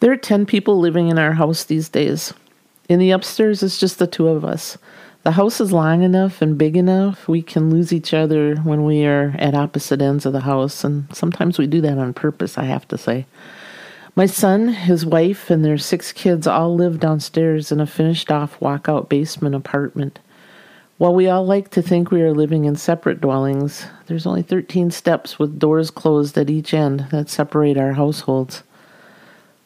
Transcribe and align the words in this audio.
There 0.00 0.12
are 0.12 0.16
10 0.16 0.44
people 0.44 0.78
living 0.78 1.08
in 1.08 1.18
our 1.18 1.32
house 1.32 1.64
these 1.64 1.88
days. 1.88 2.34
In 2.88 2.98
the 2.98 3.12
upstairs, 3.12 3.62
it's 3.62 3.78
just 3.78 3.98
the 3.98 4.06
two 4.06 4.28
of 4.28 4.44
us. 4.44 4.76
The 5.22 5.32
house 5.32 5.58
is 5.58 5.72
long 5.72 6.02
enough 6.02 6.42
and 6.42 6.58
big 6.58 6.76
enough 6.76 7.26
we 7.26 7.40
can 7.40 7.70
lose 7.70 7.92
each 7.92 8.12
other 8.12 8.56
when 8.56 8.84
we 8.84 9.06
are 9.06 9.34
at 9.38 9.54
opposite 9.54 10.02
ends 10.02 10.26
of 10.26 10.34
the 10.34 10.40
house, 10.40 10.84
and 10.84 11.06
sometimes 11.16 11.58
we 11.58 11.66
do 11.66 11.80
that 11.80 11.98
on 11.98 12.12
purpose, 12.12 12.58
I 12.58 12.64
have 12.64 12.86
to 12.88 12.98
say. 12.98 13.26
My 14.14 14.26
son, 14.26 14.68
his 14.68 15.04
wife, 15.04 15.50
and 15.50 15.64
their 15.64 15.78
six 15.78 16.12
kids 16.12 16.46
all 16.46 16.74
live 16.74 17.00
downstairs 17.00 17.72
in 17.72 17.80
a 17.80 17.86
finished 17.86 18.30
off 18.30 18.60
walkout 18.60 19.08
basement 19.08 19.54
apartment. 19.54 20.18
While 20.98 21.14
we 21.14 21.28
all 21.28 21.44
like 21.44 21.70
to 21.70 21.82
think 21.82 22.10
we 22.10 22.22
are 22.22 22.32
living 22.32 22.66
in 22.66 22.76
separate 22.76 23.20
dwellings, 23.20 23.86
there's 24.06 24.26
only 24.26 24.42
13 24.42 24.90
steps 24.90 25.38
with 25.38 25.58
doors 25.58 25.90
closed 25.90 26.38
at 26.38 26.50
each 26.50 26.72
end 26.72 27.08
that 27.10 27.30
separate 27.30 27.78
our 27.78 27.94
households. 27.94 28.62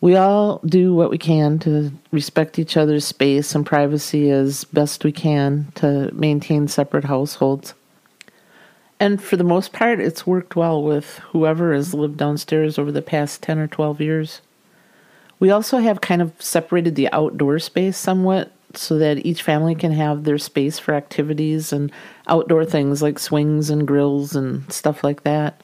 We 0.00 0.16
all 0.16 0.60
do 0.64 0.94
what 0.94 1.10
we 1.10 1.18
can 1.18 1.58
to 1.60 1.92
respect 2.10 2.58
each 2.58 2.76
other's 2.76 3.04
space 3.04 3.54
and 3.54 3.66
privacy 3.66 4.30
as 4.30 4.64
best 4.64 5.04
we 5.04 5.12
can 5.12 5.72
to 5.76 6.10
maintain 6.14 6.68
separate 6.68 7.04
households. 7.04 7.74
And 8.98 9.22
for 9.22 9.36
the 9.36 9.44
most 9.44 9.72
part, 9.72 10.00
it's 10.00 10.26
worked 10.26 10.56
well 10.56 10.82
with 10.82 11.18
whoever 11.30 11.74
has 11.74 11.94
lived 11.94 12.16
downstairs 12.16 12.78
over 12.78 12.92
the 12.92 13.02
past 13.02 13.42
10 13.42 13.58
or 13.58 13.66
12 13.66 14.00
years. 14.00 14.40
We 15.38 15.50
also 15.50 15.78
have 15.78 16.02
kind 16.02 16.20
of 16.20 16.32
separated 16.38 16.94
the 16.94 17.10
outdoor 17.12 17.58
space 17.58 17.96
somewhat 17.96 18.52
so 18.74 18.98
that 18.98 19.24
each 19.24 19.42
family 19.42 19.74
can 19.74 19.92
have 19.92 20.24
their 20.24 20.38
space 20.38 20.78
for 20.78 20.94
activities 20.94 21.72
and 21.72 21.90
outdoor 22.26 22.64
things 22.64 23.02
like 23.02 23.18
swings 23.18 23.70
and 23.70 23.86
grills 23.86 24.36
and 24.36 24.70
stuff 24.72 25.02
like 25.02 25.24
that. 25.24 25.62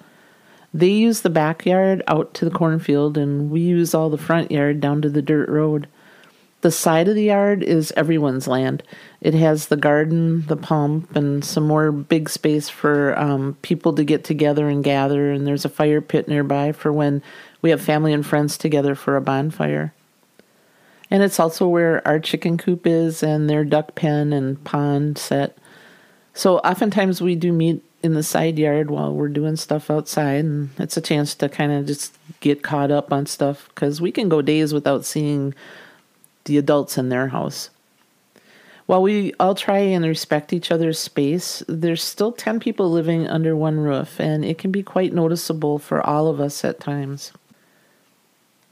They 0.76 0.90
use 0.90 1.22
the 1.22 1.30
backyard 1.30 2.02
out 2.06 2.34
to 2.34 2.44
the 2.44 2.50
cornfield, 2.50 3.16
and 3.16 3.50
we 3.50 3.62
use 3.62 3.94
all 3.94 4.10
the 4.10 4.18
front 4.18 4.50
yard 4.50 4.78
down 4.78 5.00
to 5.00 5.08
the 5.08 5.22
dirt 5.22 5.48
road. 5.48 5.88
The 6.60 6.70
side 6.70 7.08
of 7.08 7.14
the 7.14 7.24
yard 7.24 7.62
is 7.62 7.94
everyone's 7.96 8.46
land. 8.46 8.82
It 9.22 9.32
has 9.32 9.68
the 9.68 9.78
garden, 9.78 10.44
the 10.48 10.56
pump, 10.56 11.16
and 11.16 11.42
some 11.42 11.66
more 11.66 11.90
big 11.92 12.28
space 12.28 12.68
for 12.68 13.18
um, 13.18 13.56
people 13.62 13.94
to 13.94 14.04
get 14.04 14.22
together 14.22 14.68
and 14.68 14.84
gather. 14.84 15.32
And 15.32 15.46
there's 15.46 15.64
a 15.64 15.70
fire 15.70 16.02
pit 16.02 16.28
nearby 16.28 16.72
for 16.72 16.92
when 16.92 17.22
we 17.62 17.70
have 17.70 17.80
family 17.80 18.12
and 18.12 18.26
friends 18.26 18.58
together 18.58 18.94
for 18.94 19.16
a 19.16 19.22
bonfire. 19.22 19.94
And 21.10 21.22
it's 21.22 21.40
also 21.40 21.66
where 21.66 22.06
our 22.06 22.20
chicken 22.20 22.58
coop 22.58 22.86
is 22.86 23.22
and 23.22 23.48
their 23.48 23.64
duck 23.64 23.94
pen 23.94 24.34
and 24.34 24.62
pond 24.62 25.16
set. 25.16 25.56
So 26.34 26.58
oftentimes 26.58 27.22
we 27.22 27.34
do 27.34 27.50
meet 27.50 27.82
in 28.02 28.14
the 28.14 28.22
side 28.22 28.58
yard 28.58 28.90
while 28.90 29.12
we're 29.12 29.28
doing 29.28 29.56
stuff 29.56 29.90
outside, 29.90 30.44
and 30.44 30.70
it's 30.78 30.96
a 30.96 31.00
chance 31.00 31.34
to 31.34 31.48
kind 31.48 31.72
of 31.72 31.86
just 31.86 32.16
get 32.40 32.62
caught 32.62 32.90
up 32.90 33.12
on 33.12 33.26
stuff 33.26 33.68
because 33.68 34.00
we 34.00 34.12
can 34.12 34.28
go 34.28 34.42
days 34.42 34.72
without 34.72 35.04
seeing 35.04 35.54
the 36.44 36.58
adults 36.58 36.96
in 36.98 37.08
their 37.08 37.28
house. 37.28 37.70
While 38.86 39.02
we 39.02 39.32
all 39.40 39.56
try 39.56 39.78
and 39.78 40.04
respect 40.04 40.52
each 40.52 40.70
other's 40.70 40.98
space, 40.98 41.62
there's 41.66 42.04
still 42.04 42.30
10 42.30 42.60
people 42.60 42.88
living 42.88 43.26
under 43.26 43.56
one 43.56 43.80
roof, 43.80 44.20
and 44.20 44.44
it 44.44 44.58
can 44.58 44.70
be 44.70 44.84
quite 44.84 45.12
noticeable 45.12 45.80
for 45.80 46.00
all 46.06 46.28
of 46.28 46.40
us 46.40 46.64
at 46.64 46.78
times. 46.78 47.32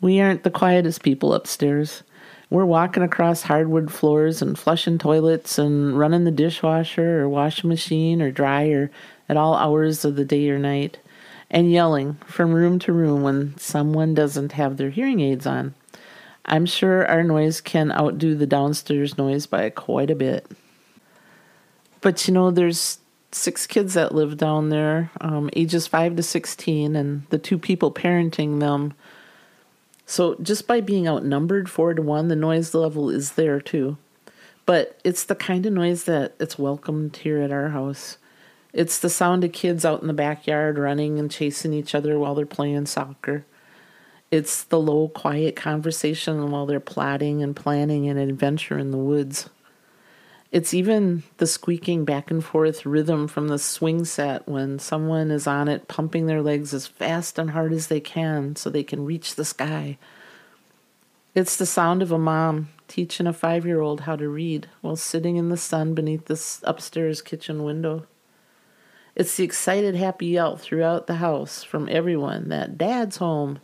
We 0.01 0.21
aren't 0.21 0.45
the 0.45 0.51
quietest 0.51 1.03
people 1.03 1.35
upstairs. 1.35 2.05
We're 2.49 2.65
walking 2.65 3.03
across 3.03 3.43
hardwood 3.43 3.91
floors 3.91 4.41
and 4.41 4.57
flushing 4.57 4.99
toilets 4.99 5.59
and 5.59 5.99
running 5.99 6.23
the 6.23 6.31
dishwasher 6.31 7.23
or 7.23 7.29
washing 7.29 7.69
machine 7.69 8.23
or 8.23 8.31
dryer 8.31 8.93
at 9.29 9.37
all 9.37 9.55
hours 9.55 10.05
of 10.05 10.17
the 10.17 10.25
day 10.25 10.49
or 10.51 10.59
night, 10.59 10.99
and 11.51 11.71
yelling 11.71 12.15
from 12.27 12.53
room 12.53 12.79
to 12.81 12.93
room 12.93 13.23
when 13.23 13.57
someone 13.59 14.15
doesn't 14.15 14.53
have 14.53 14.77
their 14.77 14.91
hearing 14.91 15.21
aids 15.21 15.47
on. 15.47 15.75
I'm 16.47 16.67
sure 16.67 17.07
our 17.07 17.23
noise 17.23 17.61
can 17.61 17.91
outdo 17.93 18.35
the 18.35 18.47
downstairs 18.47 19.17
noise 19.17 19.47
by 19.47 19.71
quite 19.71 20.11
a 20.11 20.15
bit. 20.15 20.47
But 22.01 22.29
you 22.29 22.35
know, 22.35 22.51
there's 22.51 22.99
six 23.33 23.67
kids 23.67 23.95
that 23.95 24.15
live 24.15 24.37
down 24.37 24.69
there, 24.69 25.11
um, 25.21 25.51
ages 25.55 25.87
5 25.87 26.17
to 26.17 26.23
16, 26.23 26.95
and 26.97 27.27
the 27.31 27.39
two 27.39 27.59
people 27.59 27.91
parenting 27.91 28.61
them. 28.61 28.95
So 30.07 30.37
just 30.43 30.67
by 30.67 30.81
being 30.81 31.09
outnumbered 31.09 31.71
4 31.71 31.95
to 31.95 32.03
1, 32.03 32.29
the 32.29 32.37
noise 32.37 32.75
level 32.75 33.09
is 33.11 33.33
there 33.33 33.61
too. 33.61 33.97
But 34.67 35.01
it's 35.03 35.25
the 35.25 35.35
kind 35.35 35.65
of 35.67 35.73
noise 35.73 36.05
that 36.05 36.35
it's 36.39 36.59
welcomed 36.59 37.17
here 37.17 37.41
at 37.41 37.53
our 37.53 37.71
house. 37.71 38.19
It's 38.75 38.99
the 38.99 39.09
sound 39.09 39.45
of 39.45 39.53
kids 39.53 39.85
out 39.85 40.03
in 40.03 40.09
the 40.09 40.13
backyard 40.13 40.79
running 40.79 41.21
and 41.21 41.31
chasing 41.31 41.73
each 41.73 41.95
other 41.95 42.19
while 42.19 42.35
they're 42.35 42.45
playing 42.45 42.87
soccer. 42.87 43.47
It's 44.33 44.65
the 44.65 44.81
low, 44.81 45.07
quiet 45.07 45.55
conversation 45.55 46.51
while 46.51 46.67
they're 46.67 46.81
plotting 46.81 47.41
and 47.41 47.55
planning 47.55 48.09
an 48.09 48.19
adventure 48.19 48.77
in 48.77 48.91
the 48.91 48.99
woods. 48.99 49.49
It's 50.51 50.75
even 50.75 51.23
the 51.37 51.47
squeaking 51.47 52.05
back 52.05 52.33
and 52.33 52.45
forth 52.45 52.85
rhythm 52.85 53.29
from 53.29 53.47
the 53.47 53.61
swing 53.61 54.05
set 54.05 54.49
when 54.49 54.81
someone 54.81 55.31
is 55.31 55.47
on 55.47 55.69
it 55.69 55.87
pumping 55.87 56.27
their 56.27 56.43
legs 56.43 56.75
as 56.75 56.89
fast 56.89 57.39
and 57.39 57.51
hard 57.51 57.73
as 57.73 57.87
they 57.87 58.01
can 58.01 58.57
so 58.57 58.71
they 58.71 58.83
can 58.83 59.05
reach 59.05 59.37
the 59.37 59.45
sky. 59.45 59.99
It's 61.33 61.57
the 61.57 61.67
sound 61.67 62.03
of 62.03 62.11
a 62.11 62.19
mom 62.19 62.71
teaching 62.89 63.29
a 63.29 63.33
five 63.33 63.65
year 63.65 63.81
old 63.81 64.01
how 64.01 64.17
to 64.17 64.29
read 64.29 64.69
while 64.81 64.97
sitting 64.97 65.37
in 65.37 65.49
the 65.49 65.57
sun 65.57 65.95
beneath 65.95 66.25
the 66.25 66.69
upstairs 66.69 67.23
kitchen 67.23 67.63
window. 67.63 68.07
It's 69.17 69.37
the 69.37 69.45
excited, 69.45 69.95
happy 69.95 70.27
yell 70.27 70.57
throughout 70.57 71.07
the 71.07 71.17
house 71.17 71.63
from 71.63 71.89
everyone 71.89 72.49
that 72.49 72.77
Dad's 72.77 73.19
home. 73.19 73.61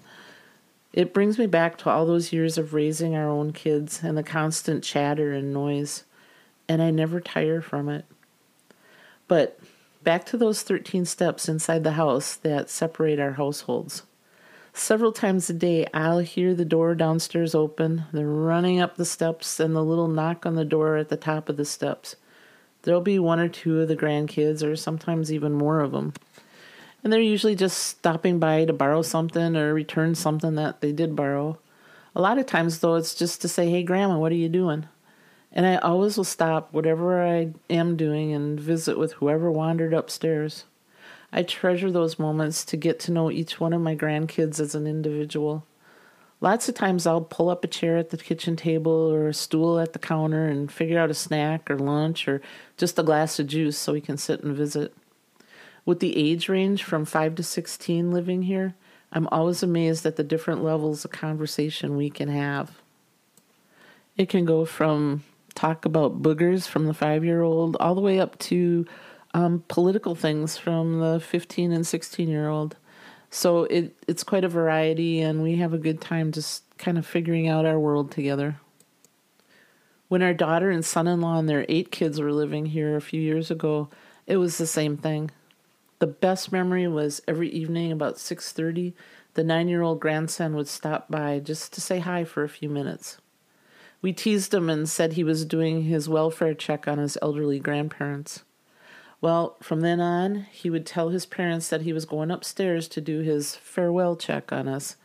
It 0.93 1.13
brings 1.13 1.39
me 1.39 1.47
back 1.47 1.77
to 1.79 1.91
all 1.91 2.07
those 2.07 2.33
years 2.33 2.57
of 2.57 2.75
raising 2.75 3.17
our 3.17 3.29
own 3.29 3.53
kids 3.53 4.01
and 4.03 4.17
the 4.17 4.23
constant 4.23 4.85
chatter 4.85 5.33
and 5.33 5.53
noise, 5.53 6.05
and 6.69 6.81
I 6.81 6.91
never 6.91 7.21
tire 7.21 7.61
from 7.61 7.89
it. 7.89 8.05
But 9.27 9.59
back 10.03 10.25
to 10.27 10.37
those 10.37 10.63
13 10.63 11.05
steps 11.05 11.49
inside 11.49 11.83
the 11.85 11.93
house 11.93 12.37
that 12.37 12.71
separate 12.71 13.19
our 13.19 13.33
households. 13.33 14.05
Several 14.73 15.11
times 15.11 15.51
a 15.51 15.53
day, 15.53 15.87
I'll 15.93 16.21
hear 16.21 16.55
the 16.55 16.65
door 16.65 16.95
downstairs 16.95 17.57
open, 17.57 18.05
the 18.13 18.25
running 18.25 18.81
up 18.81 18.97
the 18.97 19.05
steps, 19.05 19.59
and 19.59 19.75
the 19.75 19.85
little 19.85 20.07
knock 20.07 20.47
on 20.47 20.55
the 20.55 20.65
door 20.65 20.97
at 20.97 21.09
the 21.09 21.17
top 21.17 21.49
of 21.49 21.57
the 21.57 21.65
steps. 21.65 22.15
There'll 22.83 23.01
be 23.01 23.19
one 23.19 23.41
or 23.41 23.49
two 23.49 23.81
of 23.81 23.89
the 23.89 23.97
grandkids, 23.97 24.63
or 24.63 24.77
sometimes 24.77 25.33
even 25.33 25.53
more 25.53 25.81
of 25.81 25.93
them. 25.93 26.15
And 27.03 27.13
they're 27.13 27.21
usually 27.21 27.55
just 27.55 27.79
stopping 27.79 28.39
by 28.39 28.65
to 28.65 28.73
borrow 28.73 29.03
something 29.03 29.57
or 29.57 29.73
return 29.75 30.15
something 30.15 30.55
that 30.57 30.81
they 30.81 30.93
did 30.93 31.17
borrow. 31.17 31.59
A 32.15 32.21
lot 32.21 32.39
of 32.39 32.47
times, 32.47 32.81
though, 32.81 32.97
it's 32.97 33.15
just 33.15 33.41
to 33.43 33.49
say, 33.49 33.71
Hey, 33.71 33.83
Grandma, 33.83 34.19
what 34.19 34.33
are 34.33 34.37
you 34.37 34.49
doing? 34.49 34.87
And 35.53 35.67
I 35.67 35.77
always 35.77 36.17
will 36.17 36.25
stop 36.25 36.73
whatever 36.73 37.25
I 37.25 37.55
am 37.69 37.97
doing 37.97 38.33
and 38.33 38.61
visit 38.61 38.99
with 38.99 39.15
whoever 39.15 39.51
wandered 39.51 39.95
upstairs. 39.95 40.65
I 41.33 41.43
treasure 41.43 41.91
those 41.91 42.19
moments 42.19 42.65
to 42.67 42.77
get 42.77 42.99
to 43.01 43.13
know 43.13 43.31
each 43.31 43.61
one 43.61 43.73
of 43.73 43.81
my 43.81 43.97
grandkids 43.97 44.61
as 44.61 44.75
an 44.75 44.87
individual. 44.87 45.65
Lots 46.43 46.69
of 46.69 46.75
times 46.75 47.07
I'll 47.07 47.21
pull 47.21 47.51
up 47.51 47.65
a 47.65 47.69
chair 47.69 47.99
at 47.99 48.11
the 48.11 48.17
kitchen 48.17 48.57
table 48.57 48.93
or 48.93 49.29
a 49.29 49.35
stool 49.35 49.79
at 49.79 49.93
the 49.93 49.99
counter 49.99 50.47
and 50.47 50.73
figure 50.73 50.99
out 50.99 51.11
a 51.11 51.15
snack 51.15 51.71
or 51.71 51.79
lunch 51.79 52.27
or 52.27 52.41
just 52.79 52.99
a 52.99 53.03
glass 53.03 53.39
of 53.39 53.47
juice 53.47 53.77
so 53.77 53.93
we 53.93 54.01
can 54.01 54.17
sit 54.17 54.43
and 54.43 54.57
visit. 54.57 54.95
With 55.85 56.01
the 56.01 56.17
age 56.17 56.49
range 56.49 56.83
from 56.83 57.05
5 57.05 57.35
to 57.35 57.43
16 57.43 58.11
living 58.11 58.43
here, 58.43 58.75
I'm 59.13 59.29
always 59.29 59.63
amazed 59.63 60.07
at 60.07 60.17
the 60.17 60.25
different 60.25 60.65
levels 60.65 61.05
of 61.05 61.11
conversation 61.11 61.97
we 61.97 62.09
can 62.09 62.29
have. 62.29 62.79
It 64.17 64.29
can 64.29 64.45
go 64.45 64.65
from 64.65 65.25
talk 65.55 65.85
about 65.85 66.23
boogers 66.23 66.67
from 66.67 66.87
the 66.87 66.95
five 66.95 67.25
year 67.25 67.43
old 67.43 67.77
all 67.81 67.95
the 67.95 68.01
way 68.01 68.21
up 68.21 68.39
to 68.39 68.87
um, 69.35 69.65
political 69.69 70.15
things 70.15 70.57
from 70.57 71.01
the 71.01 71.21
15 71.21 71.73
and 71.73 71.87
16 71.87 72.29
year 72.29 72.49
old. 72.49 72.77
So 73.31 73.65
it 73.65 73.97
it's 74.09 74.25
quite 74.25 74.45
a 74.45 74.49
variety, 74.49 75.21
and 75.21 75.43
we 75.43 75.57
have 75.57 75.73
a 75.73 75.79
good 75.79 76.01
time 76.01 76.33
just 76.33 76.65
kind 76.79 76.99
of 76.99 77.07
figuring 77.07 77.49
out 77.49 77.67
our 77.67 77.79
world 77.79 78.11
together. 78.11 78.61
When 80.09 80.23
our 80.23 80.35
daughter 80.35 80.71
and 80.71 80.85
son-in-law 80.85 81.39
and 81.39 81.49
their 81.49 81.65
eight 81.69 81.93
kids 81.93 82.21
were 82.21 82.33
living 82.33 82.67
here 82.67 82.97
a 82.97 83.01
few 83.01 83.21
years 83.21 83.51
ago, 83.51 83.89
it 84.27 84.39
was 84.39 84.59
the 84.59 84.67
same 84.67 84.97
thing. 84.97 85.31
The 86.01 86.09
best 86.09 86.51
memory 86.51 86.89
was 86.89 87.23
every 87.29 87.49
evening 87.51 87.93
about 87.93 88.17
6:30, 88.17 88.95
the 89.35 89.45
9-year-old 89.45 90.01
grandson 90.01 90.57
would 90.57 90.67
stop 90.67 91.09
by 91.09 91.39
just 91.39 91.73
to 91.75 91.81
say 91.81 92.01
hi 92.01 92.25
for 92.25 92.43
a 92.43 92.49
few 92.49 92.69
minutes. 92.69 93.19
We 94.03 94.13
teased 94.13 94.53
him 94.53 94.69
and 94.69 94.89
said 94.89 95.13
he 95.13 95.23
was 95.23 95.45
doing 95.45 95.83
his 95.83 96.09
welfare 96.09 96.55
check 96.55 96.89
on 96.89 96.99
his 96.99 97.17
elderly 97.23 97.61
grandparents. 97.61 98.43
Well, 99.21 99.57
from 99.61 99.83
then 99.83 100.01
on, 100.01 100.47
he 100.51 100.71
would 100.71 100.87
tell 100.87 101.11
his 101.11 101.27
parents 101.27 101.69
that 101.69 101.83
he 101.83 101.93
was 101.93 102.07
going 102.07 102.31
upstairs 102.31 102.89
to 102.89 103.01
do 103.03 103.21
his 103.21 103.55
farewell 103.55 104.17
check 104.17 104.51
on 104.51 104.67
us 104.67 104.97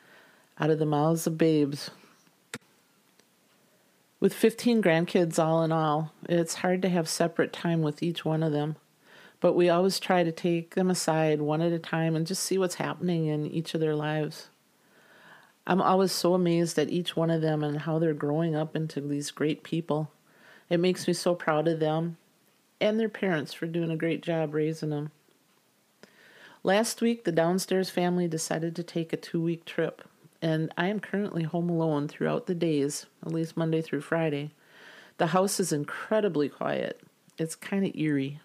out 0.58 0.70
of 0.70 0.80
the 0.80 0.86
mouths 0.86 1.28
of 1.28 1.38
babes. 1.38 1.90
With 4.22 4.34
15 4.34 4.82
grandkids 4.82 5.38
all 5.38 5.64
in 5.64 5.74
all, 5.74 6.14
it's 6.30 6.56
hard 6.56 6.82
to 6.84 6.90
have 6.90 7.10
separate 7.10 7.52
time 7.52 7.82
with 7.82 8.02
each 8.02 8.24
one 8.24 8.42
of 8.42 8.54
them. 8.54 8.78
But 9.42 9.54
we 9.54 9.70
always 9.70 10.00
try 10.00 10.24
to 10.24 10.32
take 10.32 10.76
them 10.76 10.90
aside 10.90 11.42
one 11.42 11.62
at 11.62 11.74
a 11.74 11.80
time 11.80 12.16
and 12.16 12.26
just 12.26 12.42
see 12.42 12.58
what's 12.58 12.76
happening 12.76 13.26
in 13.26 13.46
each 13.46 13.74
of 13.74 13.82
their 13.82 13.96
lives. 13.96 14.48
I'm 15.68 15.82
always 15.82 16.14
so 16.14 16.34
amazed 16.34 16.80
at 16.80 16.90
each 16.90 17.18
one 17.18 17.30
of 17.30 17.42
them 17.42 17.64
and 17.64 17.80
how 17.80 18.00
they're 18.00 18.14
growing 18.14 18.56
up 18.56 18.78
into 18.78 19.02
these 19.02 19.30
great 19.30 19.62
people. 19.62 20.10
It 20.70 20.80
makes 20.80 21.06
me 21.06 21.14
so 21.14 21.36
proud 21.36 21.68
of 21.68 21.82
them 21.82 22.18
and 22.86 23.00
their 23.00 23.10
parents 23.10 23.52
for 23.52 23.66
doing 23.66 23.90
a 23.90 23.98
great 23.98 24.22
job 24.22 24.54
raising 24.54 24.92
them. 24.92 25.10
Last 26.64 27.02
week, 27.02 27.24
the 27.24 27.32
downstairs 27.32 27.90
family 27.90 28.28
decided 28.28 28.76
to 28.76 28.84
take 28.84 29.12
a 29.12 29.18
two 29.18 29.42
week 29.42 29.66
trip, 29.66 30.08
and 30.40 30.72
I 30.78 30.88
am 30.88 31.00
currently 31.00 31.44
home 31.44 31.68
alone 31.68 32.08
throughout 32.08 32.46
the 32.46 32.54
days, 32.54 33.08
at 33.26 33.32
least 33.32 33.58
Monday 33.58 33.82
through 33.82 34.02
Friday. 34.02 34.52
The 35.18 35.28
house 35.28 35.60
is 35.60 35.72
incredibly 35.72 36.48
quiet. 36.48 37.02
It's 37.40 37.56
kind 37.56 37.86
of 37.86 37.96
eerie. 37.96 38.40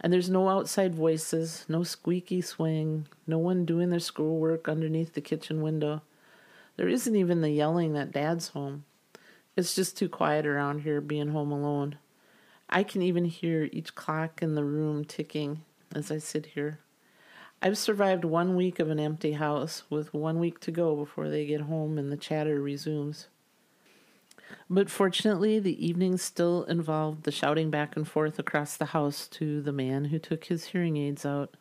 And 0.00 0.12
there's 0.12 0.28
no 0.28 0.48
outside 0.48 0.94
voices, 0.94 1.64
no 1.68 1.82
squeaky 1.84 2.40
swing, 2.40 3.06
no 3.26 3.38
one 3.38 3.64
doing 3.64 3.90
their 3.90 4.00
schoolwork 4.00 4.68
underneath 4.68 5.14
the 5.14 5.20
kitchen 5.20 5.62
window. 5.62 6.02
There 6.76 6.88
isn't 6.88 7.16
even 7.16 7.40
the 7.40 7.50
yelling 7.50 7.92
that 7.94 8.12
dad's 8.12 8.48
home. 8.48 8.84
It's 9.56 9.74
just 9.74 9.96
too 9.96 10.08
quiet 10.08 10.44
around 10.44 10.80
here 10.80 11.00
being 11.00 11.28
home 11.28 11.52
alone. 11.52 11.98
I 12.68 12.82
can 12.82 13.02
even 13.02 13.24
hear 13.24 13.68
each 13.72 13.94
clock 13.94 14.42
in 14.42 14.54
the 14.54 14.64
room 14.64 15.04
ticking 15.04 15.62
as 15.94 16.10
I 16.10 16.18
sit 16.18 16.46
here. 16.46 16.80
I've 17.62 17.78
survived 17.78 18.24
one 18.24 18.56
week 18.56 18.78
of 18.80 18.90
an 18.90 19.00
empty 19.00 19.32
house 19.32 19.84
with 19.88 20.12
one 20.12 20.38
week 20.38 20.60
to 20.60 20.70
go 20.70 20.94
before 20.94 21.28
they 21.28 21.46
get 21.46 21.62
home 21.62 21.96
and 21.96 22.12
the 22.12 22.16
chatter 22.16 22.60
resumes. 22.60 23.28
But 24.68 24.90
fortunately, 24.90 25.58
the 25.58 25.86
evenings 25.86 26.22
still 26.22 26.64
involved 26.64 27.22
the 27.22 27.32
shouting 27.32 27.70
back 27.70 27.96
and 27.96 28.06
forth 28.06 28.38
across 28.38 28.76
the 28.76 28.86
house 28.86 29.26
to 29.28 29.62
the 29.62 29.72
man 29.72 30.06
who 30.06 30.18
took 30.18 30.44
his 30.44 30.66
hearing 30.66 30.96
aids 30.96 31.24
out. 31.24 31.54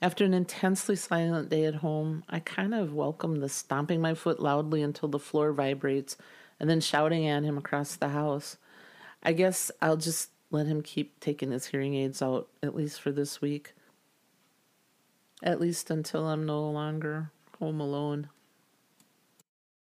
After 0.00 0.24
an 0.24 0.34
intensely 0.34 0.96
silent 0.96 1.48
day 1.48 1.64
at 1.64 1.76
home, 1.76 2.24
I 2.28 2.40
kind 2.40 2.74
of 2.74 2.92
welcome 2.92 3.36
the 3.36 3.48
stomping 3.48 4.00
my 4.00 4.14
foot 4.14 4.40
loudly 4.40 4.82
until 4.82 5.08
the 5.08 5.18
floor 5.20 5.52
vibrates 5.52 6.16
and 6.58 6.68
then 6.68 6.80
shouting 6.80 7.26
at 7.28 7.44
him 7.44 7.56
across 7.56 7.94
the 7.94 8.08
house. 8.08 8.56
I 9.22 9.32
guess 9.32 9.70
I'll 9.80 9.96
just 9.96 10.30
let 10.52 10.66
him 10.66 10.82
keep 10.82 11.18
taking 11.18 11.50
his 11.50 11.66
hearing 11.66 11.94
aids 11.94 12.22
out, 12.22 12.48
at 12.62 12.76
least 12.76 13.00
for 13.00 13.10
this 13.10 13.40
week. 13.40 13.72
At 15.42 15.60
least 15.60 15.90
until 15.90 16.28
I'm 16.28 16.46
no 16.46 16.70
longer 16.70 17.30
home 17.58 17.80
alone. 17.80 18.28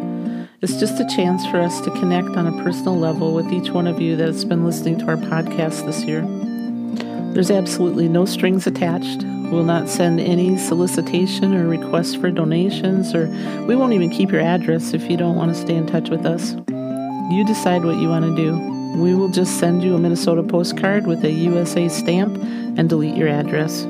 It's 0.61 0.79
just 0.79 0.99
a 0.99 1.07
chance 1.15 1.45
for 1.47 1.61
us 1.61 1.79
to 1.81 1.91
connect 1.91 2.29
on 2.29 2.47
a 2.47 2.63
personal 2.63 2.97
level 2.97 3.33
with 3.33 3.51
each 3.51 3.69
one 3.69 3.87
of 3.87 4.01
you 4.01 4.15
that's 4.15 4.43
been 4.43 4.65
listening 4.65 4.97
to 4.99 5.05
our 5.05 5.17
podcast 5.17 5.85
this 5.85 6.03
year. 6.05 6.25
There's 7.33 7.51
absolutely 7.51 8.09
no 8.09 8.25
strings 8.25 8.65
attached. 8.65 9.23
We'll 9.51 9.63
not 9.63 9.89
send 9.89 10.19
any 10.19 10.57
solicitation 10.57 11.53
or 11.53 11.67
request 11.67 12.19
for 12.19 12.31
donations, 12.31 13.13
or 13.13 13.27
we 13.65 13.75
won't 13.75 13.93
even 13.93 14.09
keep 14.09 14.31
your 14.31 14.41
address 14.41 14.93
if 14.93 15.09
you 15.09 15.17
don't 15.17 15.35
want 15.35 15.53
to 15.53 15.61
stay 15.61 15.75
in 15.75 15.85
touch 15.85 16.09
with 16.09 16.25
us. 16.25 16.55
You 17.31 17.45
decide 17.45 17.83
what 17.83 17.97
you 17.97 18.09
want 18.09 18.25
to 18.25 18.35
do. 18.35 19.01
We 19.01 19.13
will 19.13 19.29
just 19.29 19.59
send 19.59 19.83
you 19.83 19.95
a 19.95 19.99
Minnesota 19.99 20.43
postcard 20.43 21.07
with 21.07 21.23
a 21.25 21.31
USA 21.31 21.89
stamp 21.89 22.37
and 22.77 22.87
delete 22.87 23.15
your 23.15 23.27
address. 23.27 23.85